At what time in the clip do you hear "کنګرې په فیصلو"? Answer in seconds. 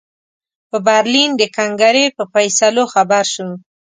1.57-2.83